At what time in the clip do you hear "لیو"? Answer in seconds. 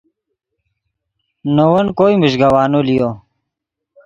2.87-3.09